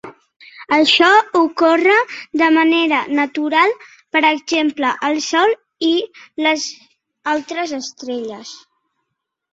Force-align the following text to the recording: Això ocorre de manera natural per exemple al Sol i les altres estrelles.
Això 0.77 1.09
ocorre 1.39 1.97
de 2.41 2.47
manera 2.55 3.01
natural 3.19 3.73
per 4.17 4.23
exemple 4.31 4.95
al 5.11 5.21
Sol 5.27 5.53
i 5.89 5.93
les 6.47 6.67
altres 7.35 7.77
estrelles. 7.83 8.57